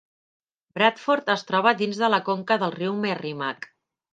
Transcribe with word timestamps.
Bradford 0.77 1.29
es 1.35 1.45
troba 1.51 1.75
dins 1.83 2.01
de 2.05 2.09
la 2.15 2.21
conca 2.31 2.61
del 2.65 2.77
riu 2.79 2.99
Merrimack. 3.07 3.71